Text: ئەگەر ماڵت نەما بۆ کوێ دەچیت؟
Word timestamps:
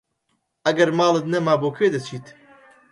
ئەگەر 0.71 0.89
ماڵت 0.99 1.25
نەما 1.33 1.53
بۆ 1.61 1.69
کوێ 1.75 1.87
دەچیت؟ 1.93 2.25